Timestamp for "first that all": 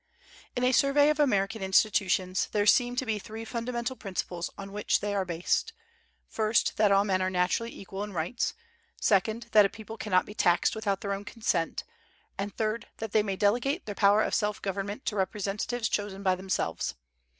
6.27-7.03